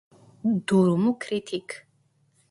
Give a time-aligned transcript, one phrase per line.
[0.67, 1.85] Durumu kritik.